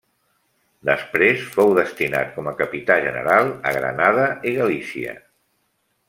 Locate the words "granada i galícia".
3.79-5.13